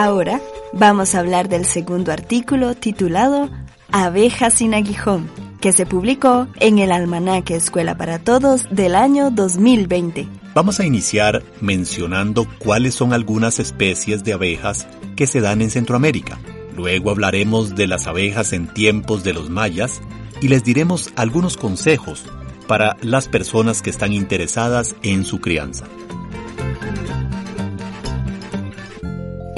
Ahora 0.00 0.40
vamos 0.72 1.16
a 1.16 1.18
hablar 1.18 1.48
del 1.48 1.64
segundo 1.64 2.12
artículo 2.12 2.76
titulado 2.76 3.50
Abejas 3.90 4.54
sin 4.54 4.72
aguijón, 4.72 5.28
que 5.60 5.72
se 5.72 5.86
publicó 5.86 6.46
en 6.60 6.78
el 6.78 6.92
Almanaque 6.92 7.56
Escuela 7.56 7.96
para 7.96 8.20
Todos 8.20 8.68
del 8.70 8.94
año 8.94 9.32
2020. 9.32 10.28
Vamos 10.54 10.78
a 10.78 10.86
iniciar 10.86 11.42
mencionando 11.60 12.46
cuáles 12.60 12.94
son 12.94 13.12
algunas 13.12 13.58
especies 13.58 14.22
de 14.22 14.34
abejas 14.34 14.86
que 15.16 15.26
se 15.26 15.40
dan 15.40 15.62
en 15.62 15.70
Centroamérica. 15.70 16.38
Luego 16.76 17.10
hablaremos 17.10 17.74
de 17.74 17.88
las 17.88 18.06
abejas 18.06 18.52
en 18.52 18.72
tiempos 18.72 19.24
de 19.24 19.32
los 19.32 19.50
mayas 19.50 20.00
y 20.40 20.46
les 20.46 20.62
diremos 20.62 21.12
algunos 21.16 21.56
consejos 21.56 22.24
para 22.68 22.96
las 23.02 23.26
personas 23.26 23.82
que 23.82 23.90
están 23.90 24.12
interesadas 24.12 24.94
en 25.02 25.24
su 25.24 25.40
crianza. 25.40 25.86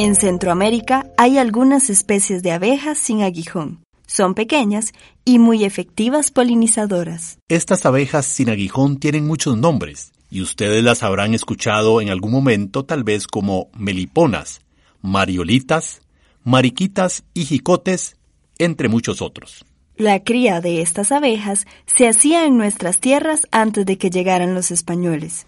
En 0.02 0.14
Centroamérica 0.14 1.04
hay 1.18 1.36
algunas 1.36 1.90
especies 1.90 2.42
de 2.42 2.52
abejas 2.52 2.96
sin 2.96 3.20
aguijón. 3.20 3.84
Son 4.06 4.32
pequeñas 4.32 4.94
y 5.26 5.38
muy 5.38 5.62
efectivas 5.62 6.30
polinizadoras. 6.30 7.36
Estas 7.50 7.84
abejas 7.84 8.24
sin 8.24 8.48
aguijón 8.48 8.96
tienen 8.96 9.26
muchos 9.26 9.58
nombres 9.58 10.12
y 10.30 10.40
ustedes 10.40 10.82
las 10.82 11.02
habrán 11.02 11.34
escuchado 11.34 12.00
en 12.00 12.08
algún 12.08 12.32
momento 12.32 12.86
tal 12.86 13.04
vez 13.04 13.26
como 13.26 13.68
meliponas, 13.76 14.62
mariolitas, 15.02 16.00
mariquitas 16.44 17.24
y 17.34 17.44
jicotes, 17.44 18.16
entre 18.56 18.88
muchos 18.88 19.20
otros. 19.20 19.66
La 19.96 20.20
cría 20.24 20.62
de 20.62 20.80
estas 20.80 21.12
abejas 21.12 21.66
se 21.84 22.08
hacía 22.08 22.46
en 22.46 22.56
nuestras 22.56 23.00
tierras 23.00 23.46
antes 23.50 23.84
de 23.84 23.98
que 23.98 24.08
llegaran 24.08 24.54
los 24.54 24.70
españoles. 24.70 25.46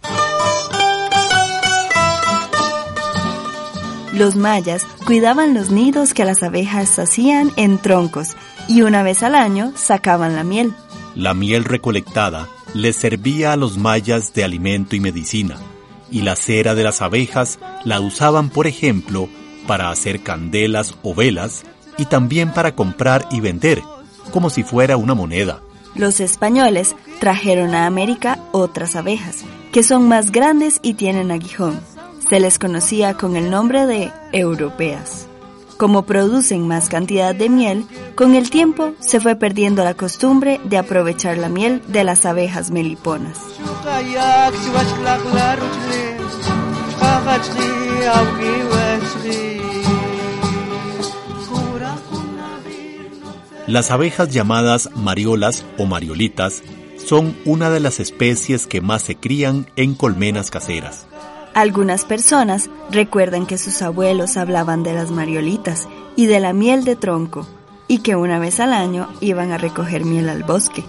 Los 4.12 4.36
mayas 4.36 4.86
cuidaban 5.06 5.54
los 5.54 5.70
nidos 5.70 6.12
que 6.12 6.26
las 6.26 6.42
abejas 6.42 6.98
hacían 6.98 7.50
en 7.56 7.78
troncos 7.78 8.36
y 8.68 8.82
una 8.82 9.02
vez 9.02 9.22
al 9.22 9.34
año 9.34 9.72
sacaban 9.74 10.36
la 10.36 10.44
miel. 10.44 10.74
La 11.14 11.32
miel 11.32 11.64
recolectada 11.64 12.48
les 12.74 12.96
servía 12.96 13.52
a 13.52 13.56
los 13.56 13.78
mayas 13.78 14.34
de 14.34 14.44
alimento 14.44 14.96
y 14.96 15.00
medicina, 15.00 15.56
y 16.10 16.22
la 16.22 16.36
cera 16.36 16.74
de 16.74 16.84
las 16.84 17.00
abejas 17.00 17.58
la 17.84 18.00
usaban, 18.00 18.50
por 18.50 18.66
ejemplo, 18.66 19.28
para 19.66 19.90
hacer 19.90 20.22
candelas 20.22 20.94
o 21.02 21.14
velas 21.14 21.62
y 21.96 22.04
también 22.04 22.52
para 22.52 22.74
comprar 22.74 23.26
y 23.30 23.40
vender, 23.40 23.82
como 24.30 24.50
si 24.50 24.62
fuera 24.62 24.96
una 24.96 25.14
moneda. 25.14 25.60
Los 25.94 26.20
españoles 26.20 26.96
trajeron 27.20 27.74
a 27.74 27.86
América 27.86 28.38
otras 28.52 28.96
abejas, 28.96 29.44
que 29.72 29.82
son 29.82 30.08
más 30.08 30.32
grandes 30.32 30.80
y 30.82 30.94
tienen 30.94 31.30
aguijón. 31.30 31.80
Se 32.32 32.40
les 32.40 32.58
conocía 32.58 33.12
con 33.12 33.36
el 33.36 33.50
nombre 33.50 33.84
de 33.84 34.10
europeas. 34.32 35.26
Como 35.76 36.06
producen 36.06 36.66
más 36.66 36.88
cantidad 36.88 37.34
de 37.34 37.50
miel, 37.50 37.84
con 38.14 38.34
el 38.34 38.48
tiempo 38.48 38.94
se 39.00 39.20
fue 39.20 39.36
perdiendo 39.36 39.84
la 39.84 39.92
costumbre 39.92 40.58
de 40.64 40.78
aprovechar 40.78 41.36
la 41.36 41.50
miel 41.50 41.82
de 41.88 42.04
las 42.04 42.24
abejas 42.24 42.70
meliponas. 42.70 43.38
Las 53.66 53.90
abejas 53.90 54.30
llamadas 54.30 54.88
mariolas 54.96 55.66
o 55.76 55.84
mariolitas 55.84 56.62
son 56.96 57.36
una 57.44 57.68
de 57.68 57.80
las 57.80 58.00
especies 58.00 58.66
que 58.66 58.80
más 58.80 59.02
se 59.02 59.16
crían 59.16 59.66
en 59.76 59.92
colmenas 59.92 60.50
caseras. 60.50 61.11
Algunas 61.54 62.06
personas 62.06 62.70
recuerdan 62.90 63.46
que 63.46 63.58
sus 63.58 63.82
abuelos 63.82 64.38
hablaban 64.38 64.82
de 64.82 64.94
las 64.94 65.10
mariolitas 65.10 65.86
y 66.16 66.26
de 66.26 66.40
la 66.40 66.54
miel 66.54 66.84
de 66.84 66.96
tronco, 66.96 67.46
y 67.88 67.98
que 67.98 68.16
una 68.16 68.38
vez 68.38 68.58
al 68.58 68.72
año 68.72 69.08
iban 69.20 69.52
a 69.52 69.58
recoger 69.58 70.04
miel 70.04 70.30
al 70.30 70.44
bosque. 70.44 70.82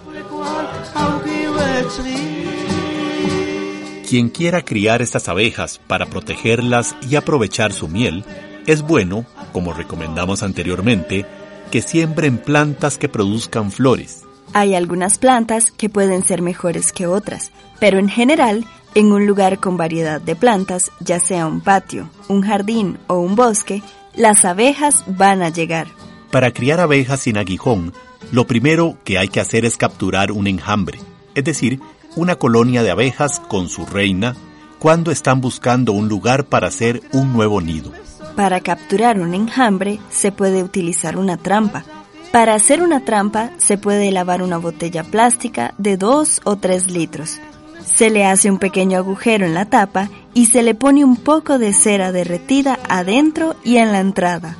Quien 4.07 4.29
quiera 4.29 4.63
criar 4.63 5.01
estas 5.01 5.27
abejas 5.27 5.81
para 5.85 6.05
protegerlas 6.05 6.95
y 7.09 7.17
aprovechar 7.17 7.73
su 7.73 7.89
miel, 7.89 8.23
es 8.65 8.83
bueno, 8.83 9.25
como 9.51 9.73
recomendamos 9.73 10.43
anteriormente, 10.43 11.25
que 11.71 11.81
siembren 11.81 12.37
plantas 12.37 12.97
que 12.97 13.09
produzcan 13.09 13.71
flores. 13.71 14.21
Hay 14.53 14.75
algunas 14.75 15.17
plantas 15.17 15.71
que 15.71 15.89
pueden 15.89 16.23
ser 16.23 16.41
mejores 16.41 16.93
que 16.93 17.07
otras, 17.07 17.51
pero 17.79 17.97
en 17.97 18.07
general 18.07 18.65
en 18.95 19.11
un 19.11 19.25
lugar 19.25 19.59
con 19.59 19.77
variedad 19.77 20.21
de 20.21 20.35
plantas, 20.35 20.91
ya 20.99 21.19
sea 21.19 21.47
un 21.47 21.61
patio, 21.61 22.09
un 22.27 22.41
jardín 22.41 22.97
o 23.07 23.19
un 23.19 23.35
bosque, 23.35 23.81
las 24.15 24.45
abejas 24.45 25.03
van 25.07 25.41
a 25.41 25.49
llegar. 25.49 25.87
Para 26.31 26.51
criar 26.51 26.79
abejas 26.79 27.21
sin 27.21 27.37
aguijón, 27.37 27.93
lo 28.31 28.47
primero 28.47 28.97
que 29.03 29.17
hay 29.17 29.27
que 29.27 29.39
hacer 29.39 29.65
es 29.65 29.77
capturar 29.77 30.31
un 30.31 30.47
enjambre, 30.47 30.99
es 31.35 31.43
decir, 31.43 31.79
una 32.15 32.35
colonia 32.35 32.83
de 32.83 32.91
abejas 32.91 33.39
con 33.39 33.69
su 33.69 33.85
reina, 33.85 34.35
cuando 34.79 35.11
están 35.11 35.41
buscando 35.41 35.93
un 35.93 36.07
lugar 36.09 36.45
para 36.45 36.67
hacer 36.67 37.01
un 37.13 37.33
nuevo 37.33 37.61
nido. 37.61 37.91
Para 38.35 38.59
capturar 38.59 39.19
un 39.19 39.33
enjambre 39.33 39.99
se 40.09 40.31
puede 40.31 40.63
utilizar 40.63 41.17
una 41.17 41.37
trampa. 41.37 41.85
Para 42.31 42.55
hacer 42.55 42.81
una 42.81 43.05
trampa 43.05 43.51
se 43.57 43.77
puede 43.77 44.11
lavar 44.11 44.41
una 44.41 44.57
botella 44.57 45.03
plástica 45.03 45.73
de 45.77 45.97
2 45.97 46.41
o 46.43 46.55
3 46.57 46.91
litros 46.91 47.39
se 47.85 48.09
le 48.09 48.25
hace 48.25 48.49
un 48.49 48.59
pequeño 48.59 48.97
agujero 48.97 49.45
en 49.45 49.53
la 49.53 49.65
tapa 49.65 50.09
y 50.33 50.47
se 50.47 50.63
le 50.63 50.75
pone 50.75 51.03
un 51.05 51.15
poco 51.15 51.59
de 51.59 51.73
cera 51.73 52.11
derretida 52.11 52.79
adentro 52.89 53.55
y 53.63 53.77
en 53.77 53.91
la 53.91 53.99
entrada. 53.99 54.57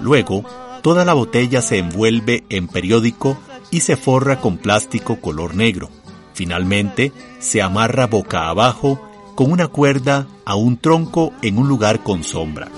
Luego, 0.00 0.44
toda 0.82 1.04
la 1.04 1.14
botella 1.14 1.62
se 1.62 1.78
envuelve 1.78 2.44
en 2.48 2.68
periódico 2.68 3.36
y 3.70 3.80
se 3.80 3.96
forra 3.96 4.40
con 4.40 4.58
plástico 4.58 5.20
color 5.20 5.54
negro. 5.54 5.90
Finalmente, 6.34 7.12
se 7.40 7.62
amarra 7.62 8.06
boca 8.06 8.48
abajo 8.48 9.00
con 9.34 9.50
una 9.50 9.68
cuerda 9.68 10.26
a 10.44 10.54
un 10.54 10.76
tronco 10.76 11.32
en 11.42 11.58
un 11.58 11.68
lugar 11.68 12.02
con 12.02 12.22
sombra. 12.22 12.68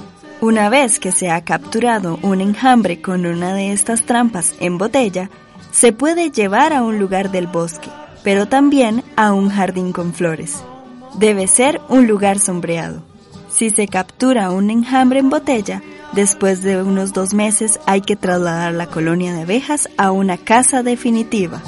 Una 0.40 0.70
vez 0.70 0.98
que 0.98 1.12
se 1.12 1.30
ha 1.30 1.44
capturado 1.44 2.18
un 2.22 2.40
enjambre 2.40 3.02
con 3.02 3.26
una 3.26 3.52
de 3.52 3.72
estas 3.72 4.06
trampas 4.06 4.54
en 4.60 4.78
botella, 4.78 5.28
se 5.70 5.92
puede 5.92 6.30
llevar 6.30 6.72
a 6.72 6.82
un 6.82 6.98
lugar 6.98 7.30
del 7.30 7.46
bosque 7.46 7.90
pero 8.22 8.46
también 8.46 9.02
a 9.16 9.32
un 9.32 9.50
jardín 9.50 9.92
con 9.92 10.12
flores. 10.12 10.62
Debe 11.18 11.46
ser 11.46 11.80
un 11.88 12.06
lugar 12.06 12.38
sombreado. 12.38 13.02
Si 13.50 13.70
se 13.70 13.88
captura 13.88 14.50
un 14.50 14.70
enjambre 14.70 15.18
en 15.18 15.30
botella, 15.30 15.82
después 16.12 16.62
de 16.62 16.82
unos 16.82 17.12
dos 17.12 17.34
meses 17.34 17.80
hay 17.86 18.00
que 18.00 18.16
trasladar 18.16 18.72
la 18.72 18.86
colonia 18.86 19.34
de 19.34 19.42
abejas 19.42 19.88
a 19.96 20.12
una 20.12 20.36
casa 20.36 20.82
definitiva. 20.82 21.60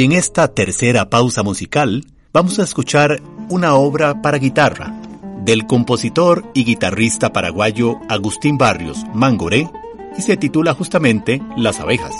Y 0.00 0.04
en 0.04 0.12
esta 0.12 0.48
tercera 0.48 1.10
pausa 1.10 1.42
musical 1.42 2.06
vamos 2.32 2.58
a 2.58 2.62
escuchar 2.62 3.20
una 3.50 3.74
obra 3.74 4.22
para 4.22 4.38
guitarra 4.38 4.98
del 5.44 5.66
compositor 5.66 6.42
y 6.54 6.64
guitarrista 6.64 7.34
paraguayo 7.34 7.98
Agustín 8.08 8.56
Barrios 8.56 9.04
Mangoré 9.12 9.68
y 10.16 10.22
se 10.22 10.38
titula 10.38 10.72
justamente 10.72 11.42
Las 11.54 11.80
abejas. 11.80 12.14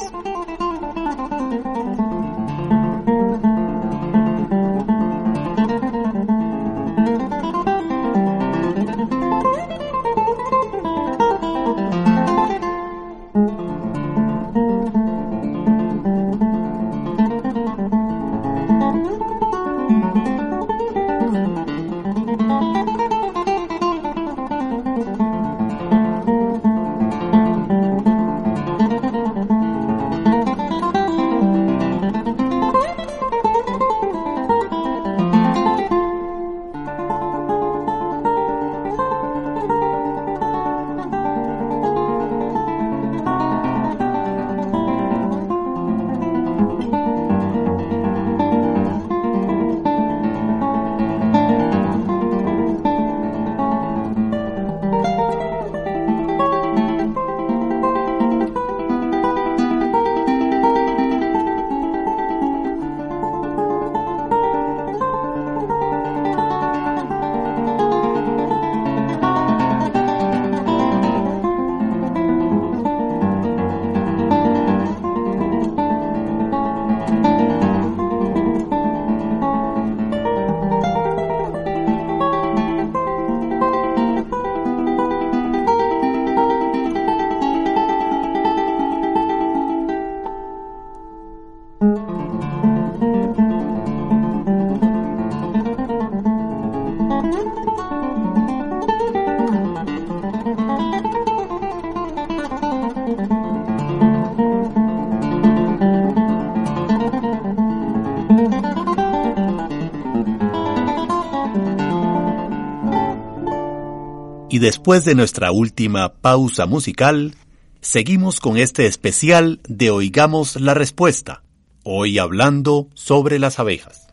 Después 114.61 115.07
de 115.07 115.15
nuestra 115.15 115.51
última 115.51 116.13
pausa 116.13 116.67
musical, 116.67 117.35
seguimos 117.81 118.41
con 118.41 118.59
este 118.59 118.87
especial 118.87 119.61
de 119.67 119.91
Oigamos 119.91 120.61
la 120.61 120.75
Respuesta, 120.75 121.43
hoy 121.83 122.19
hablando 122.19 122.89
sobre 122.95 123.39
las 123.39 123.59
abejas. 123.59 124.07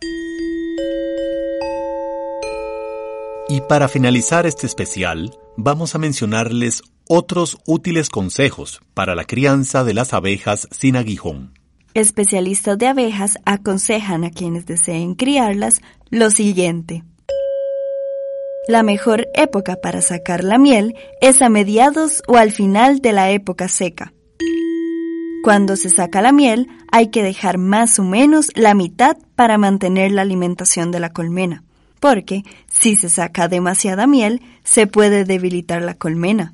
Y 3.49 3.61
para 3.61 3.89
finalizar 3.89 4.45
este 4.45 4.67
especial, 4.67 5.37
vamos 5.57 5.95
a 5.95 5.99
mencionarles 5.99 6.81
otros 7.09 7.57
útiles 7.65 8.09
consejos 8.09 8.81
para 8.93 9.15
la 9.15 9.25
crianza 9.25 9.83
de 9.83 9.93
las 9.93 10.13
abejas 10.13 10.67
sin 10.71 10.95
aguijón. 10.95 11.53
Especialistas 11.93 12.77
de 12.77 12.87
abejas 12.87 13.37
aconsejan 13.45 14.23
a 14.23 14.31
quienes 14.31 14.65
deseen 14.65 15.15
criarlas 15.15 15.81
lo 16.09 16.29
siguiente. 16.29 17.03
La 18.67 18.83
mejor 18.83 19.29
época 19.33 19.77
para 19.81 20.01
sacar 20.01 20.43
la 20.43 20.57
miel 20.57 20.93
es 21.21 21.41
a 21.41 21.47
mediados 21.47 22.21
o 22.27 22.35
al 22.35 22.51
final 22.51 22.99
de 22.99 23.13
la 23.13 23.31
época 23.31 23.69
seca. 23.69 24.11
Cuando 25.41 25.77
se 25.77 25.89
saca 25.89 26.21
la 26.21 26.33
miel 26.33 26.67
hay 26.91 27.07
que 27.07 27.23
dejar 27.23 27.57
más 27.57 27.97
o 27.97 28.03
menos 28.03 28.51
la 28.55 28.73
mitad 28.73 29.15
para 29.37 29.57
mantener 29.57 30.11
la 30.11 30.23
alimentación 30.23 30.91
de 30.91 30.99
la 30.99 31.13
colmena, 31.13 31.63
porque 32.01 32.43
si 32.67 32.97
se 32.97 33.07
saca 33.07 33.47
demasiada 33.47 34.05
miel 34.05 34.41
se 34.65 34.85
puede 34.85 35.23
debilitar 35.23 35.81
la 35.81 35.93
colmena. 35.93 36.53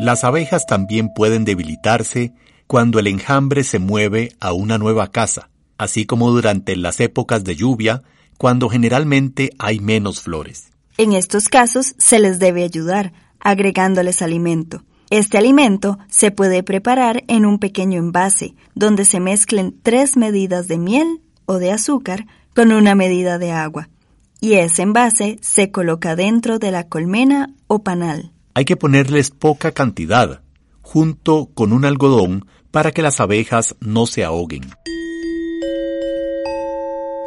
Las 0.00 0.24
abejas 0.24 0.66
también 0.66 1.14
pueden 1.14 1.44
debilitarse 1.44 2.32
cuando 2.66 2.98
el 2.98 3.06
enjambre 3.06 3.62
se 3.62 3.78
mueve 3.78 4.32
a 4.40 4.52
una 4.54 4.76
nueva 4.76 5.12
casa, 5.12 5.50
así 5.78 6.04
como 6.04 6.32
durante 6.32 6.74
las 6.74 6.98
épocas 6.98 7.44
de 7.44 7.54
lluvia 7.54 8.02
cuando 8.40 8.70
generalmente 8.70 9.50
hay 9.58 9.80
menos 9.80 10.22
flores. 10.22 10.70
En 10.96 11.12
estos 11.12 11.50
casos 11.50 11.94
se 11.98 12.18
les 12.18 12.38
debe 12.38 12.64
ayudar, 12.64 13.12
agregándoles 13.38 14.22
alimento. 14.22 14.82
Este 15.10 15.36
alimento 15.36 15.98
se 16.08 16.30
puede 16.30 16.62
preparar 16.62 17.22
en 17.28 17.44
un 17.44 17.58
pequeño 17.58 17.98
envase, 17.98 18.54
donde 18.74 19.04
se 19.04 19.20
mezclen 19.20 19.78
tres 19.82 20.16
medidas 20.16 20.68
de 20.68 20.78
miel 20.78 21.20
o 21.44 21.58
de 21.58 21.70
azúcar 21.70 22.26
con 22.54 22.72
una 22.72 22.94
medida 22.94 23.36
de 23.36 23.52
agua. 23.52 23.90
Y 24.40 24.54
ese 24.54 24.80
envase 24.80 25.38
se 25.42 25.70
coloca 25.70 26.16
dentro 26.16 26.58
de 26.58 26.70
la 26.70 26.88
colmena 26.88 27.52
o 27.66 27.82
panal. 27.82 28.32
Hay 28.54 28.64
que 28.64 28.78
ponerles 28.78 29.28
poca 29.28 29.72
cantidad, 29.72 30.40
junto 30.80 31.50
con 31.52 31.74
un 31.74 31.84
algodón 31.84 32.46
para 32.70 32.90
que 32.90 33.02
las 33.02 33.20
abejas 33.20 33.76
no 33.80 34.06
se 34.06 34.24
ahoguen. 34.24 34.62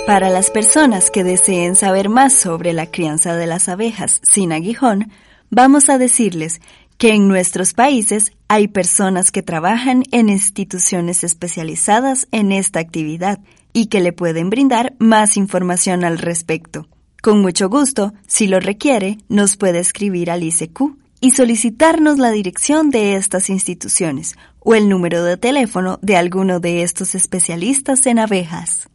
Para 0.06 0.30
las 0.30 0.52
personas 0.52 1.10
que 1.10 1.24
deseen 1.24 1.76
saber 1.76 2.10
más 2.10 2.34
sobre 2.34 2.74
la 2.74 2.88
crianza 2.88 3.38
de 3.38 3.48
las 3.48 3.70
abejas 3.70 4.20
sin 4.22 4.52
aguijón, 4.52 5.14
vamos 5.50 5.88
a 5.88 5.98
decirles 5.98 6.60
que 6.98 7.14
en 7.14 7.30
nuestros 7.30 7.74
países 7.74 8.34
hay 8.50 8.68
personas 8.68 9.32
que 9.32 9.44
trabajan 9.44 10.04
en 10.12 10.28
instituciones 10.28 11.24
especializadas 11.24 12.28
en 12.32 12.52
esta 12.52 12.82
actividad 12.82 13.40
y 13.72 13.86
que 13.86 14.02
le 14.02 14.12
pueden 14.12 14.50
brindar 14.50 14.94
más 15.00 15.38
información 15.38 16.04
al 16.04 16.18
respecto. 16.18 16.90
Con 17.22 17.42
mucho 17.42 17.70
gusto, 17.70 18.12
si 18.28 18.48
lo 18.48 18.60
requiere, 18.60 19.20
nos 19.30 19.56
puede 19.56 19.80
escribir 19.80 20.32
al 20.32 20.44
ICQ 20.44 20.98
y 21.22 21.32
solicitarnos 21.32 22.20
la 22.20 22.32
dirección 22.32 22.90
de 22.90 23.16
estas 23.16 23.50
instituciones 23.50 24.36
o 24.60 24.76
el 24.76 24.90
número 24.90 25.24
de 25.24 25.38
teléfono 25.38 25.98
de 26.02 26.18
alguno 26.18 26.60
de 26.60 26.84
estos 26.84 27.16
especialistas 27.16 28.06
en 28.06 28.20
abejas. 28.20 28.90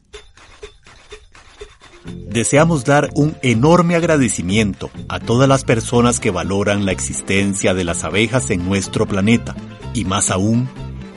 Deseamos 2.29 2.85
dar 2.85 3.11
un 3.15 3.37
enorme 3.43 3.97
agradecimiento 3.97 4.91
a 5.09 5.19
todas 5.19 5.49
las 5.49 5.65
personas 5.65 6.21
que 6.21 6.31
valoran 6.31 6.85
la 6.85 6.93
existencia 6.93 7.75
de 7.75 7.85
las 7.85 8.05
abejas 8.05 8.51
en 8.51 8.65
nuestro 8.65 9.07
planeta 9.07 9.57
y 9.95 10.05
más 10.05 10.31
aún 10.31 10.69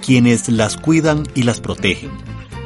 quienes 0.06 0.50
las 0.50 0.78
cuidan 0.78 1.24
y 1.36 1.44
las 1.44 1.62
protegen. 1.62 2.12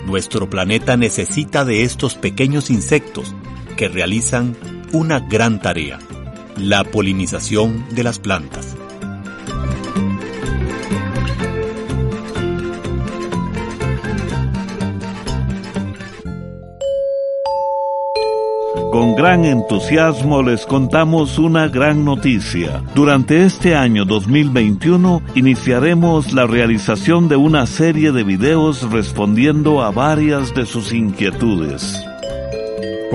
Nuestro 0.06 0.50
planeta 0.50 0.98
necesita 0.98 1.66
de 1.66 1.84
estos 1.84 2.16
pequeños 2.16 2.70
insectos 2.70 3.34
que 3.76 3.90
realizan 3.90 4.56
una 4.94 5.20
gran 5.20 5.62
tarea, 5.62 6.00
la 6.58 6.84
polinización 6.84 7.86
de 7.92 8.04
las 8.04 8.20
plantas. 8.20 8.76
Con 18.96 19.14
gran 19.14 19.44
entusiasmo 19.44 20.42
les 20.42 20.66
contamos 20.66 21.38
una 21.38 21.68
gran 21.68 22.06
noticia. 22.06 22.82
Durante 22.96 23.44
este 23.44 23.76
año 23.76 24.06
2021 24.06 25.22
iniciaremos 25.36 26.32
la 26.32 26.48
realización 26.48 27.28
de 27.28 27.36
una 27.36 27.66
serie 27.66 28.14
de 28.14 28.24
videos 28.24 28.90
respondiendo 28.90 29.84
a 29.84 29.92
varias 29.92 30.56
de 30.56 30.66
sus 30.66 30.94
inquietudes. 30.94 32.06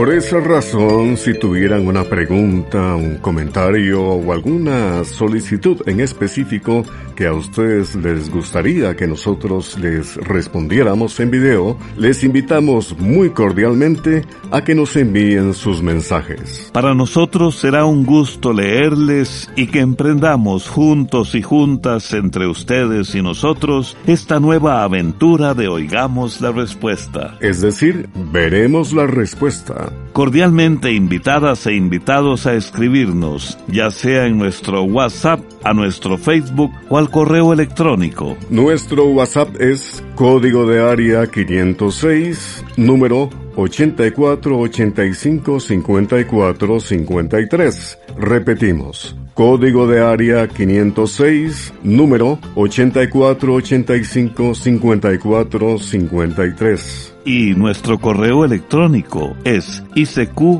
Por 0.00 0.14
esa 0.14 0.40
razón, 0.40 1.18
si 1.18 1.34
tuvieran 1.34 1.86
una 1.86 2.04
pregunta, 2.04 2.94
un 2.94 3.18
comentario 3.18 4.02
o 4.02 4.32
alguna 4.32 5.04
solicitud 5.04 5.82
en 5.84 6.00
específico 6.00 6.84
que 7.14 7.26
a 7.26 7.34
ustedes 7.34 7.96
les 7.96 8.30
gustaría 8.30 8.96
que 8.96 9.06
nosotros 9.06 9.78
les 9.78 10.16
respondiéramos 10.16 11.20
en 11.20 11.30
video, 11.30 11.76
les 11.98 12.24
invitamos 12.24 12.98
muy 12.98 13.28
cordialmente 13.28 14.24
a 14.50 14.64
que 14.64 14.74
nos 14.74 14.96
envíen 14.96 15.52
sus 15.52 15.82
mensajes. 15.82 16.70
Para 16.72 16.94
nosotros 16.94 17.56
será 17.56 17.84
un 17.84 18.06
gusto 18.06 18.54
leerles 18.54 19.50
y 19.54 19.66
que 19.66 19.80
emprendamos 19.80 20.66
juntos 20.66 21.34
y 21.34 21.42
juntas 21.42 22.14
entre 22.14 22.46
ustedes 22.46 23.14
y 23.14 23.20
nosotros 23.20 23.98
esta 24.06 24.40
nueva 24.40 24.82
aventura 24.82 25.52
de 25.52 25.68
Oigamos 25.68 26.40
la 26.40 26.52
Respuesta. 26.52 27.36
Es 27.40 27.60
decir, 27.60 28.08
veremos 28.32 28.94
la 28.94 29.06
respuesta. 29.06 29.89
Cordialmente 30.12 30.92
invitadas 30.92 31.66
e 31.66 31.74
invitados 31.74 32.46
a 32.46 32.55
escribirnos, 32.55 33.57
ya 33.68 33.90
sea 33.90 34.26
en 34.26 34.38
nuestro 34.38 34.83
WhatsApp, 34.83 35.40
a 35.62 35.72
nuestro 35.72 36.18
Facebook 36.18 36.72
o 36.88 36.98
al 36.98 37.11
correo 37.11 37.53
electrónico. 37.53 38.37
Nuestro 38.50 39.05
WhatsApp 39.07 39.61
es 39.61 40.03
código 40.16 40.66
de 40.66 40.83
área 40.83 41.26
506, 41.26 42.64
número 42.76 43.31
84 43.57 44.59
85 44.59 45.61
54 45.61 46.81
53. 46.81 47.98
Repetimos. 48.18 49.16
Código 49.35 49.87
de 49.87 50.00
área 50.00 50.48
506, 50.48 51.72
número 51.83 52.38
84 52.57 53.55
85 53.55 54.55
54 54.55 55.79
53. 55.79 57.10
Y 57.24 57.54
nuestro 57.54 57.98
correo 57.98 58.44
electrónico 58.44 59.37
es 59.44 59.83
isq.org. 59.94 60.54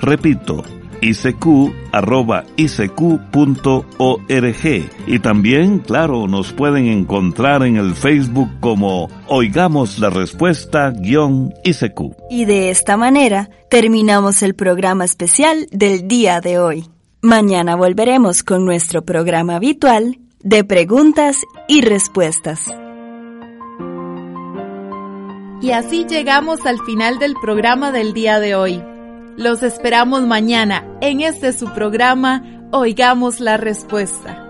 Repito, 0.00 0.64
isq.org. 1.00 1.46
Y 5.06 5.18
también, 5.18 5.78
claro, 5.78 6.26
nos 6.26 6.52
pueden 6.52 6.86
encontrar 6.86 7.62
en 7.64 7.76
el 7.76 7.94
Facebook 7.94 8.48
como 8.60 9.08
Oigamos 9.28 9.98
la 9.98 10.10
Respuesta 10.10 10.90
guion 10.90 11.54
ICQ. 11.64 12.16
Y 12.30 12.44
de 12.44 12.70
esta 12.70 12.96
manera 12.96 13.50
terminamos 13.68 14.42
el 14.42 14.54
programa 14.54 15.04
especial 15.04 15.66
del 15.70 16.08
día 16.08 16.40
de 16.40 16.58
hoy. 16.58 16.86
Mañana 17.22 17.76
volveremos 17.76 18.42
con 18.42 18.64
nuestro 18.64 19.02
programa 19.04 19.56
habitual 19.56 20.18
de 20.42 20.64
preguntas 20.64 21.36
y 21.68 21.82
respuestas. 21.82 22.64
Y 25.60 25.72
así 25.72 26.06
llegamos 26.06 26.64
al 26.64 26.78
final 26.80 27.18
del 27.18 27.34
programa 27.34 27.92
del 27.92 28.14
día 28.14 28.40
de 28.40 28.54
hoy. 28.54 28.82
Los 29.36 29.62
esperamos 29.62 30.22
mañana 30.22 30.86
en 31.02 31.20
este 31.20 31.52
su 31.52 31.74
programa 31.74 32.42
Oigamos 32.72 33.40
la 33.40 33.58
Respuesta. 33.58 34.46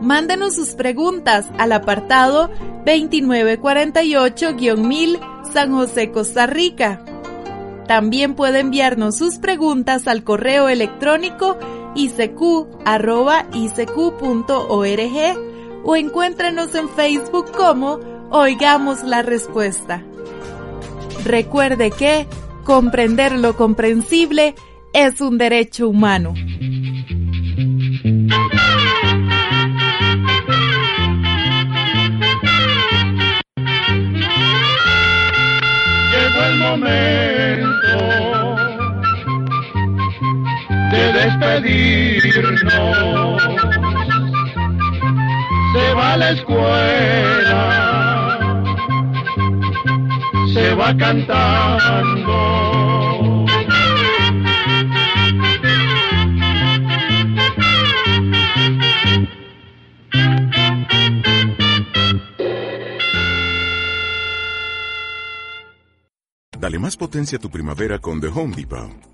Mándenos 0.00 0.54
sus 0.54 0.76
preguntas 0.76 1.46
al 1.58 1.72
apartado 1.72 2.48
2948-1000 2.86 5.18
San 5.52 5.72
José, 5.72 6.12
Costa 6.12 6.46
Rica. 6.46 7.04
También 7.88 8.34
puede 8.34 8.60
enviarnos 8.60 9.16
sus 9.16 9.38
preguntas 9.38 10.06
al 10.06 10.22
correo 10.22 10.68
electrónico 10.68 11.58
icq.org 11.94 12.68
o 15.84 15.96
encuéntrenos 15.96 16.74
en 16.74 16.88
Facebook 16.88 17.52
como 17.52 18.00
Oigamos 18.30 19.02
la 19.04 19.22
Respuesta. 19.22 20.02
Recuerde 21.24 21.90
que 21.90 22.26
comprender 22.64 23.32
lo 23.32 23.56
comprensible 23.56 24.54
es 24.92 25.20
un 25.20 25.38
derecho 25.38 25.88
humano. 25.88 26.34
Llegó 36.12 36.42
el 36.46 36.58
momento 36.58 37.23
Se 45.72 45.94
va 45.94 46.12
a 46.12 46.16
la 46.16 46.30
escuela 46.30 47.84
se 50.54 50.74
va 50.74 50.96
cantando. 50.96 52.36
Dale 66.58 66.78
más 66.78 66.96
potencia 66.96 67.36
a 67.38 67.40
tu 67.40 67.50
primavera 67.50 67.98
con 67.98 68.20
The 68.20 68.28
Home 68.28 68.56
Depot. 68.56 69.13